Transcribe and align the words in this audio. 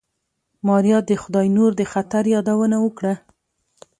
ماريا 0.67 0.97
د 1.09 1.11
خداينور 1.23 1.71
د 1.77 1.81
خطر 1.91 2.23
يادونه 2.35 2.77
وکړه. 2.85 3.13